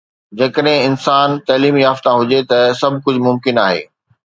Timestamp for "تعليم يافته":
1.51-2.15